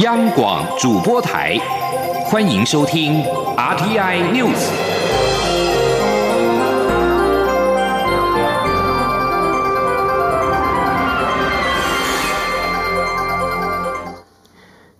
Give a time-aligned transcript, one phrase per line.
[0.00, 1.56] 央广主播台，
[2.26, 3.22] 欢迎收听
[3.56, 4.68] RTI News。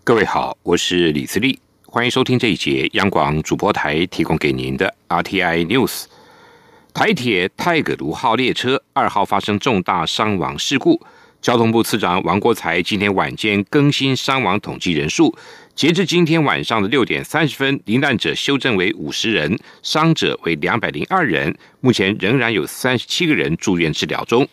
[0.03, 6.05] 各位好，我是李自立，欢迎收听这一节央广主播台提供给您的 RTI News。
[6.95, 10.99] 台铁泰葛卢号列车二号发生重大伤亡事故。
[11.43, 15.33] 交通部次长王国才今天晚间更新伤亡统计人数，
[15.77, 24.49] 截至今天晚上的六点三十分，罹难者修正为五十人，伤者为两百零二人，目前仍然有三十七个人住院治疗中。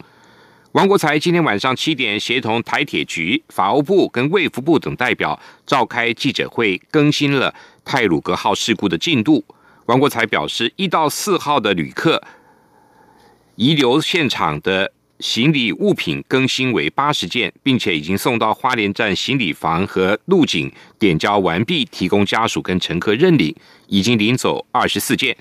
[0.73, 9.43] 王国才今天晚上七点协同台铁局、法务部跟卫福部等代表召开记者会，更新了泰鲁格号事故的进度。
[9.87, 12.21] 王国才表示，一到四号的旅客
[13.55, 14.91] 遗留现场的。
[15.23, 20.69] 行李物品更新为八十件，并且已经送到花莲站行李房和路警
[20.99, 23.55] 点交完毕，提供家属跟乘客认领。
[23.87, 25.37] 已经领走二十四件。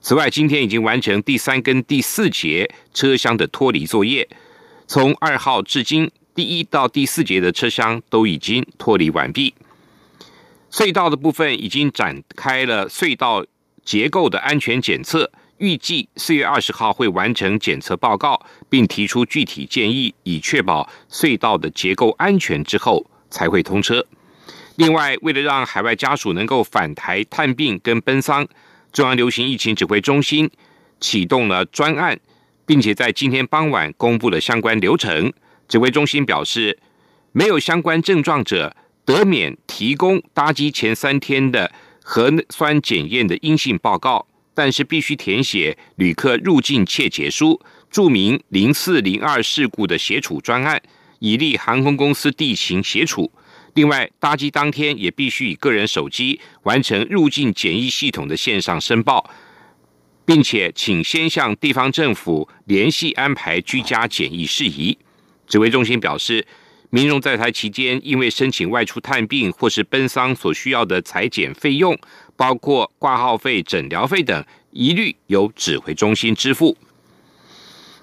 [0.00, 4.28] 此外，今天已经完成第三跟第四节车厢的脱离作业。
[4.86, 9.52] 从二号至今，第一到第四节的车厢都已经脱离完毕。
[10.70, 13.44] 隧道的部分已经展开了隧道
[13.84, 15.32] 结构的安全检测。
[15.58, 24.04] 预计四月二十号会完成检测报告，并提出具体建议，以确保隧道的结构安全之后才会通车。
[24.76, 28.46] 另外，为了让海外家属能够返台探病跟奔丧，
[28.92, 30.50] 中央流行疫情指挥中心
[30.98, 32.18] 启动了专案，
[32.66, 35.32] 并且在今天傍晚公布了相关流程。
[35.68, 36.78] 指挥中心表示，
[37.32, 41.70] 没有相关症状者得免提供搭机前三天的
[42.02, 44.26] 核酸检验的阴性报告。
[44.54, 47.60] 但是必须填写旅客入境切结书，
[47.90, 50.80] 注明零四零二事故的协处专案，
[51.18, 53.30] 以利航空公司地勤协处。
[53.74, 59.28] 另外，搭机当天也必须以个人手机完成入境检疫系统的线上申报，
[60.24, 64.96] 并且请先向地方政府联系安排居家检疫事宜。
[65.48, 66.46] 指挥中心表示，
[66.90, 71.98] 民众在台期间因为申请外出探病或是奔丧所需要的裁剪费用。
[72.36, 76.76] 包括挂号费、诊疗费等，一律由指挥中心支付。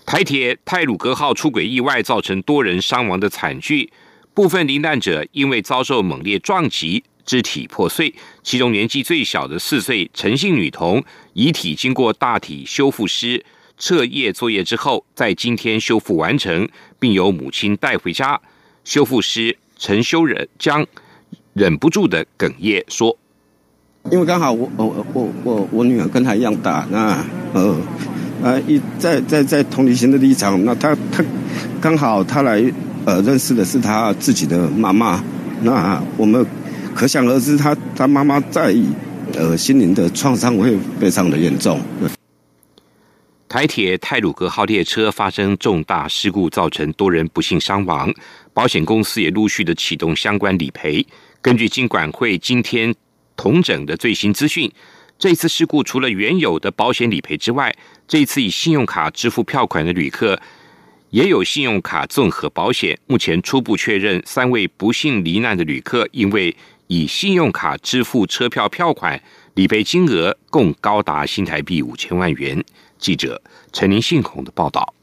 [0.05, 3.91] 台铁泰鲁格号出轨意外造成多人伤亡的惨剧，
[4.33, 8.13] 部分罹难者因为遭受猛烈撞击，肢体破碎。
[8.41, 11.03] 其中年纪最小的四岁陈姓女童
[11.33, 13.45] 遗体经过大体修复师
[13.77, 16.67] 彻夜作业之后，在今天修复完成，
[16.99, 18.39] 并由母亲带回家。
[18.83, 20.85] 修复师陈修仁将
[21.53, 23.17] 忍不住的哽咽说。
[24.09, 27.23] 因为刚好我我我我我女儿跟她一样大，那
[27.53, 27.77] 呃
[28.41, 31.23] 呃一在在在同理心的立场，那她她
[31.79, 32.61] 刚好她来
[33.05, 35.23] 呃认识的是她自己的妈妈，
[35.61, 36.45] 那我们
[36.93, 38.75] 可想而知，她她妈妈在
[39.35, 41.79] 呃心灵的创伤会非常的严重。
[43.47, 48.13] 台铁泰鲁格号列车发生重大事故，造成多人不幸伤亡，
[48.53, 51.05] 保险公司也陆续的启动相关理赔。
[51.41, 52.93] 根据金管会今天。
[53.41, 54.71] 同整的最新资讯，
[55.17, 57.75] 这次事故除了原有的保险理赔之外，
[58.07, 60.39] 这次以信用卡支付票款的旅客
[61.09, 62.99] 也有信用卡综合保险。
[63.07, 69.19] 目前初步确认，三位不幸罹难的旅客因为以信用卡支付车票票款，
[69.55, 72.63] 理赔金额共高达新台币五千万元。
[72.99, 73.41] 记者
[73.73, 74.93] 陈林信孔的报道：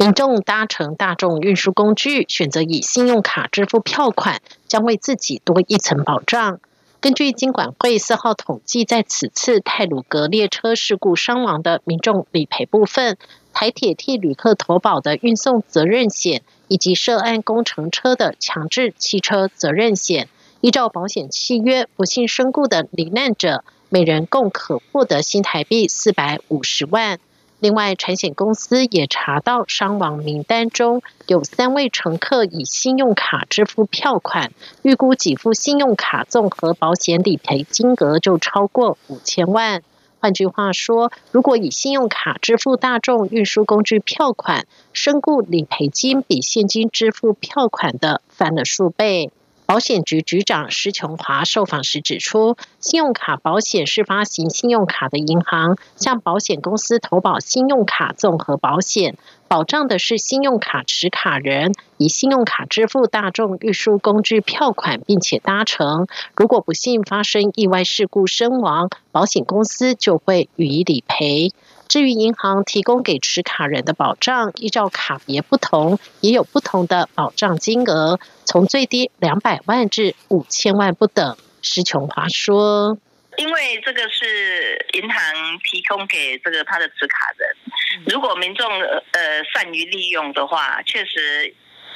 [0.00, 6.58] 民众搭乘大众运输工具，选择以信用卡支付票款，将为自己多一层保障。
[7.00, 13.16] 根据金管会四号统计，在此次泰鲁格列车事故伤亡的民众理赔部分，
[13.54, 20.28] 台铁替旅客投保的运送责任险，以及涉案工程车的强制汽车责任险，
[20.60, 27.18] 依照保险契约，不幸身故的罹难者，每人共可获得新台币四百五十万。
[27.60, 34.50] 另外，产险公司也查到伤亡名单中有三位乘客以信用卡支付票款，
[34.82, 39.82] 预估给付信用卡综合保险理赔金额就超过五千万。
[40.20, 49.30] 换句话说，如果以信用卡支付大众运输工具票款，身故理赔金比现金支付票款的翻了数倍。
[49.70, 66.08] 保险局局长施琼华受访时指出，信用卡保险是发行信用卡的银行向保险公司投保信用卡综合保险，保障的是信用卡持卡人以信用卡支付大众运输工具票款，并且搭乘。
[66.34, 71.52] 如果不幸发生意外事故身亡，保险公司就会予以理赔。
[71.90, 81.36] 至于银行提供给持卡人的保障，依照卡别不同，也有不同的保障金额，从最低两百万至五千万不等。
[81.62, 82.96] 施琼华说
[83.38, 91.52] ：“因为这个是银行提供给这个他的持卡人，如果民众呃善于利用的话，确实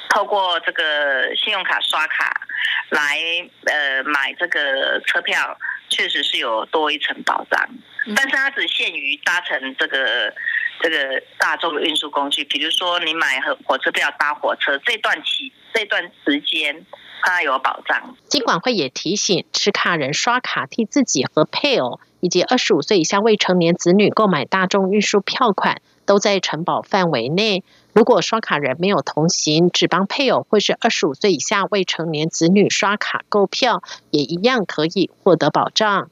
[0.09, 2.41] 透过这个信用卡刷卡
[2.89, 3.17] 来
[3.63, 5.57] 呃买这个车票，
[5.95, 7.69] 确实是有多一层保障。”
[8.15, 10.33] 但是它只限于搭乘这个
[10.81, 16.85] 这个大众的运输工具，比如说你买火火车票搭火车这段期这段时间，
[17.23, 18.15] 它有保障。
[18.27, 27.63] 金管会也提醒，持卡人刷卡替自己和配偶以及二十五岁以下未成年子女购买大众运输票款，都在承保范围内。
[27.93, 33.81] 如果刷卡人没有同行，只帮配偶或是二十五岁以下未成年子女刷卡购票，
[34.11, 36.09] 也一样可以获得保障。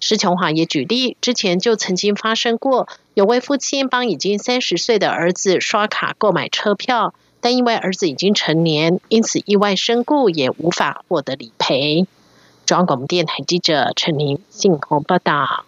[0.00, 12.06] 施琼华也举例，之前就曾经发生过，有位父亲帮已经三十岁的儿子刷卡购买车票，但因为儿子已经成年，因此意外身故，也无法获得理赔。
[12.64, 15.65] 中央广播电台记者陈玲信鸿报道：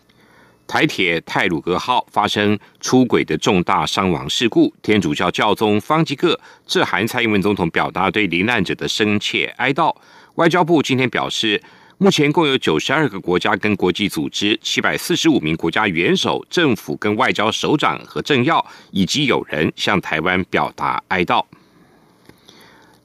[0.69, 9.97] 台铁泰鲁格号发生出轨的重大伤亡事故，天主教教宗方济各致函蔡英文总统，表达对罹难者的深切哀悼。
[10.35, 11.61] 外交部今天表示。
[12.01, 21.45] 目前共有九十二个国家跟国际组织、七百四十五名国家元首、政府跟外交首长和政要以及友人向台湾表达哀悼。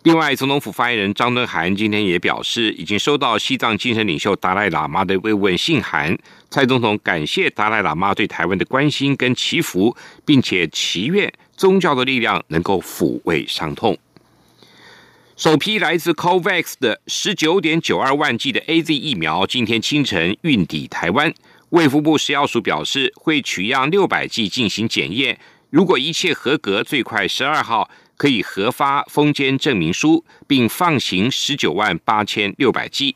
[0.03, 6.17] 另外，总统府发言人张敦涵今天也表示，已经收到西藏精神领袖达赖喇嘛的慰问信函。
[6.49, 9.95] 蔡总统感谢达赖喇嘛对台湾的关心跟祈福，
[10.25, 13.97] 并且祈愿宗教的力量能够抚慰伤痛。
[15.37, 21.33] 首批来自 COVAX 的十九点九二万剂的 A Z 疫苗今天清晨运抵台湾。
[21.69, 25.39] 卫福部食药署表示，会取样六百剂进行检验，
[25.69, 33.15] 如果一切合格，最快十二号可以核发封监证明书，并放行十九万八千六百剂。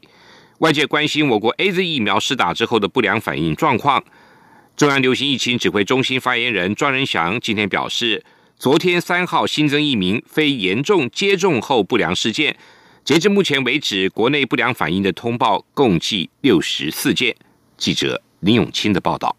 [0.59, 4.03] 外界关心我国 A Z 疫苗施打之后的不良反应状况。
[4.75, 8.23] 中央流行疫情指挥中心发言人庄仁祥今天表示。
[8.59, 12.57] 昨天三号新增一名非严重接种后不良事件，
[13.03, 17.35] 截至目前为止，国内不良反应的通报共计六十四件。
[17.77, 19.37] 记者林永清的报道。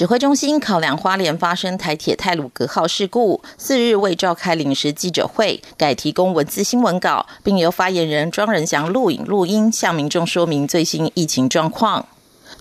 [0.00, 12.06] 指挥中心考量花莲发生台铁泰鲁格号事故，四日未召开临时记者会，改提供文字新闻稿，并由发言人庄仁祥录影录音，向民众说明最新疫情状况。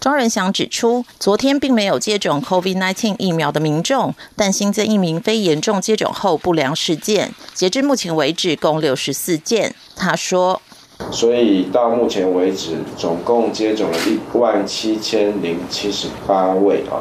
[0.01, 9.73] 庄仁祥指出，昨天并没有接种 COVID-19 疫苗的民众，但新增一名非严重接种后不良事件，截至目前为止共六十四件。
[9.95, 10.61] 他说
[11.09, 16.99] ：“所以到目前为止，总共接种了一万七千零七十八位啊。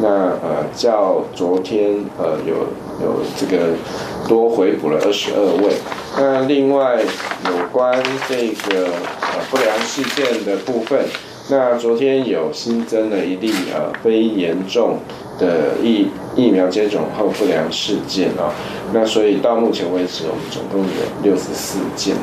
[0.00, 0.08] 那
[0.42, 2.54] 呃，较昨天呃有
[3.02, 3.74] 有这个
[4.28, 5.72] 多回补了二十二位。
[6.18, 11.00] 那另外有关这个呃不良事件的部分。”
[11.48, 14.98] 那昨天有新增了一例呃非严重
[15.38, 18.50] 的疫疫苗接种后不良事件啊，
[18.92, 20.88] 那所以到目前为止，我们总共有
[21.22, 22.16] 六十四件。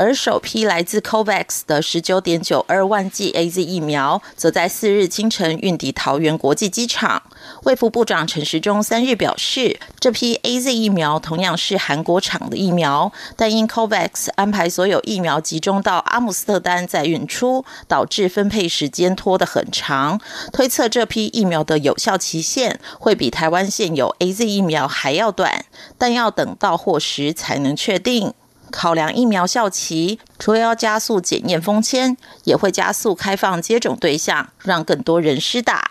[0.00, 7.22] 而首批来自 COVAX 的十九点九二万剂 A Z 疫苗，则在四日清晨运抵桃园国际机场。
[7.64, 20.18] 卫副部长陈时中三日表示，这批 A Z 疫苗同样是韩国厂的疫苗，但因 COVAX 安排所有疫苗集中到阿姆斯特丹再运出，导致分配时间拖得很长。
[20.50, 25.66] 推测这批疫苗的有效期限会比台湾现有 A Z 疫苗还要短，
[25.98, 28.32] 但要等到货时才能确定。
[28.70, 35.90] 考量疫苗效期，除了要加速检验封签，也会加速开放接种对象，让更多人施打。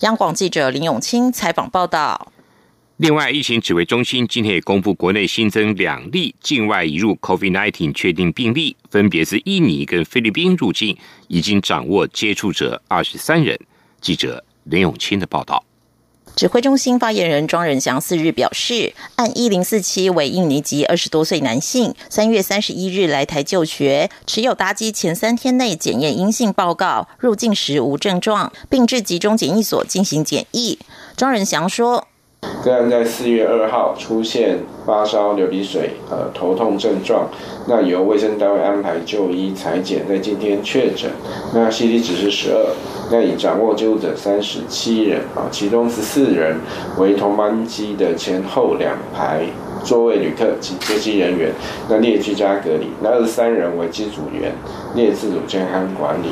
[0.00, 2.30] 央广记者林永清采访报道。
[2.98, 10.96] 另外，疫情指挥中心今天也公布，国内新增两例境外移入 COVID-19 确定病例，分别是印尼跟菲律宾入境，
[11.28, 13.56] 已经掌握接触者二十三人。
[14.00, 15.64] 记者林永清的报道。
[16.38, 30.78] 指挥中心发言人庄仁祥四日表示，按一零四七为印尼籍二十多岁男性，三月三十一日来台就学，持有搭机前三天内检验阴性报告，入境时无症状，并至集中检疫所进行检疫。
[31.16, 32.06] 庄仁祥说。
[32.62, 37.28] 个案在四月二号出现发烧、流鼻水、呃头痛症状，
[37.66, 41.10] 那由卫生单位安排就医裁剪，在今天确诊，
[41.54, 42.66] 那 C T 值是十二，
[43.10, 46.56] 那已掌握救者三十七人啊，其中十四人
[46.98, 49.44] 为同班机的前后两排
[49.84, 51.52] 座位旅客及接机人员，
[51.88, 54.52] 那列居家隔离，那二十三人为机组员
[54.94, 56.30] 列自主健康管理。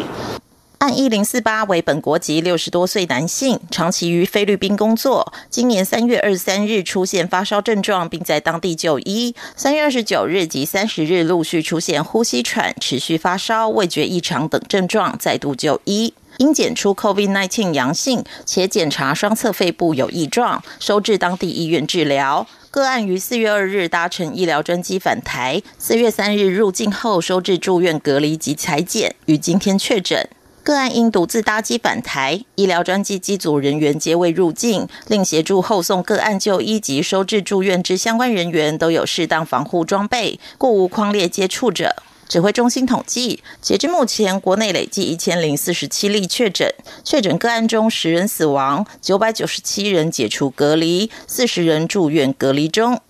[0.87, 5.33] 案一零四八为本国籍六十多岁男性，长期于菲律宾工作。
[5.51, 9.35] 今年三月二十三日出现发烧症状，并在当地就医。
[9.57, 16.15] 三月二十九日及三十日陆续出现呼吸喘、持续发烧、味觉异常等症状，再度就医。
[16.37, 22.47] 因检出 COVID-19 阳性，且检查双侧肺部有异状，收治当地医院治疗。
[22.71, 30.29] 个案于四月二日搭乘医疗专机返台，四月三日入境后收治住院隔离及裁剪，于今天确诊。
[30.67, 41.95] 个案因独自搭机返台，医疗专机机组人员皆未入境，另协助后送个案就医及收治住院之相关人员都有适当防护装备，故无框列接触者。
[42.29, 46.69] 指挥中心统计，截至目前，国内累计一千零四十七例确诊，
[47.05, 53.01] 确诊个案中十人死亡，九百九十七人解除隔离，四十人住院隔离中。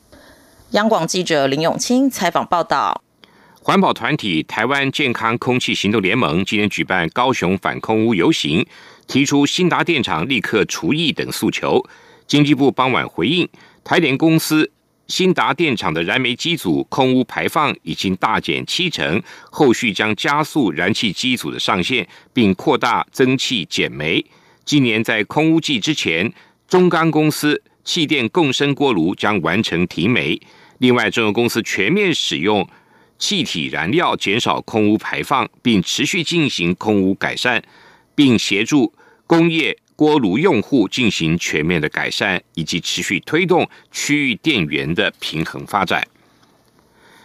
[0.72, 3.05] 央广记者林永清采访报道。
[3.66, 8.64] 环保团体台湾健康空气行动联盟今天举办高雄反空污游行，
[9.08, 11.84] 提出新达电厂立刻除役等诉求。
[12.28, 13.48] 经济部傍晚回应，
[13.82, 14.70] 台联公司。
[15.08, 19.20] 新达电厂的燃煤机组空污排放已经大减七成，
[19.50, 24.24] 后续将加速燃气机组的上线，并扩大增气减煤。
[24.64, 26.32] 今年在空污季之前，
[26.68, 30.40] 中钢公司气电共生锅炉将完成提煤。
[30.78, 32.64] 另外，中油公司全面使用
[33.18, 37.62] 气体燃料，减少空污排放，并持续进行空污改善，
[38.14, 38.92] 并协助
[39.26, 39.78] 工业。
[39.96, 46.06] 锅炉用户进行全面的改善，以及持续推动区域电源的平衡发展。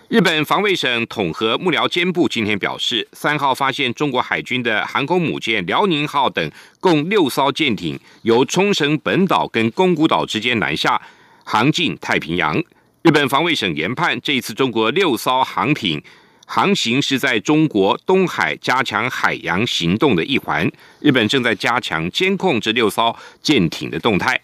[0.08, 11.02] 日本防卫省统合幕僚监部今天表示，三号发现中国海军的航空母舰辽宁号等共六艘舰艇由冲绳本岛跟宫古岛之间南下
[11.44, 12.64] 航进太平洋。
[13.04, 16.00] 日本防卫省研判，这一次中国六艘航艇。
[16.46, 20.72] 航行是在中国东海加强海洋行动的一环。
[21.00, 24.40] 日本正在加强监控这六艘舰艇的动态。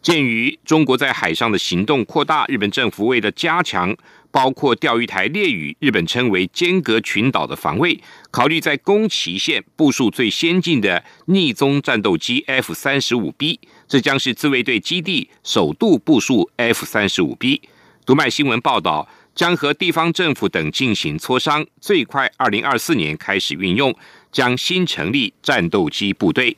[0.00, 3.94] 鉴于中国在海上的行动扩大，日本政府为了加强
[4.30, 8.00] 包括钓鱼台列屿（日本称为间隔群岛）的防卫，
[8.30, 13.60] 考虑在宫崎县部署最先进的逆踪战斗机 F 三十五 B。
[13.86, 17.60] 这将是自卫队基地首度部署 F 三十五 B。
[18.08, 19.06] 读卖新闻报道。
[19.34, 23.94] 将和地方政府等进行磋商，最快二零二四年开始运用。
[24.32, 26.56] 将新成立战斗机部队。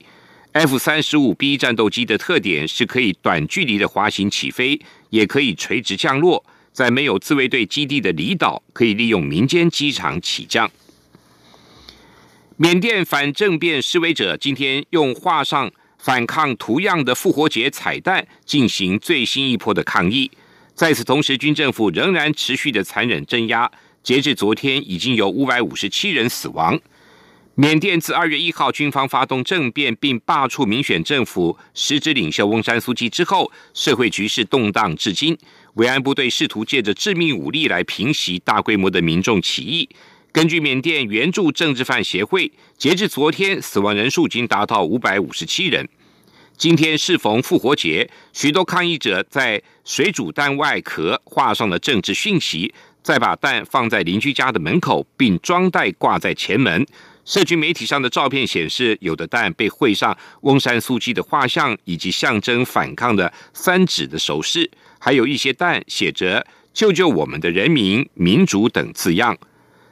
[0.53, 6.45] F 三十五 B 战斗机的特点是可以短距离的滑行起飞，也可以垂直降落。
[6.73, 10.71] 在没有自卫队基地的离岛，可以利用民间机场起降。
[12.57, 20.31] 缅甸反政变示威者今天用画上反抗图样的复活节彩蛋进行最新一波的抗议。
[20.81, 23.71] 在此同时，军政府仍然持续的残忍镇压。
[24.03, 26.81] 截至昨天，已经有五百五十七人死亡。
[27.55, 35.37] 缅甸自二月一号军方发动政变并罢黜民选政府实质领袖翁山苏姬之后，社会局势动荡至今。
[35.75, 39.87] 维安部队试图借着致命武力来平息大规模的民众起义。
[40.33, 45.87] 根据缅甸援助政治犯协会，截至昨天，死亡人数已经达到五百五十七人。
[46.61, 56.87] 今天适逢复活节，许多抗议者在水煮蛋外壳画上了政治讯息，再把蛋放在邻居家的门口，并装袋挂在前门。
[57.25, 69.35] 社区媒体上的照片显示，有的蛋被绘上翁山苏姬的画像，以及象征反抗的三指的手势，还有一些蛋写着“救救我们的人民、民主”等字样。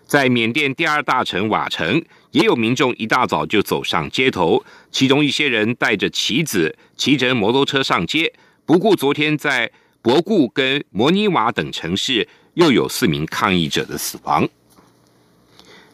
[0.09, 8.33] 在缅甸第二大城瓦城，也有民众一大早就走上街头，其中一些人带着旗子，骑着摩托车上街，
[8.65, 14.49] 不顾昨天在博固跟摩尼瓦等城市又有四名抗议者的死亡。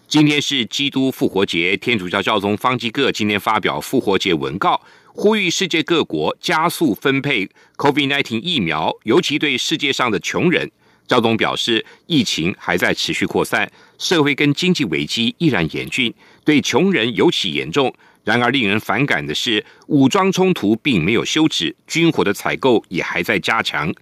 [0.07, 10.71] 今天是基督复活节，天主教教宗方济各今天发表复活节文告，呼吁世界各国加速分配 COVID-19 疫苗，尤其对世界上的穷人。
[11.07, 16.13] 赵东表示，疫情还在持续扩散，社会跟经济危机依然严峻，
[16.45, 17.95] 对穷人尤其严重。
[18.25, 23.93] 然而，令人反感的是，武装冲突并没有休止，军火的采购也还在加强。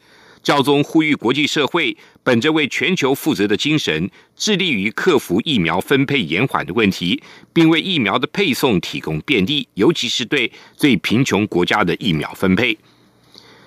[0.45, 7.21] 教宗呼吁国际社会本着为全球负责的精神，致力于克服疫苗分配延缓的问题，
[7.53, 12.79] 并为疫苗的配送提供便利，尤其是对最贫穷国家的疫苗分配。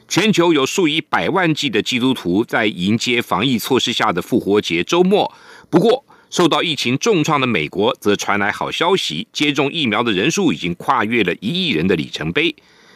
[0.07, 5.33] 全球有数以百万计的基督徒在迎接防疫措施下的复活节周末。
[5.69, 12.55] 不过，受到疫情重创的美国则传来好消息：接种疫苗的人数已经跨越了一亿人的里程碑。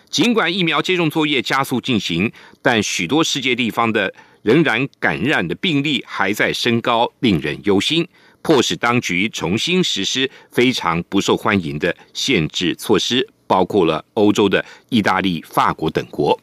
[0.10, 4.14] 尽管疫苗接种作业加速进行，但许多世界地方的
[4.44, 8.08] 仍然感染的病例还在升高，令人忧心。
[8.42, 16.40] 迫使当局重新实施非常不受欢迎的限制措施，包括了欧洲的意大利、法国等国。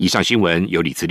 [0.00, 1.06] 以上新闻由李慈。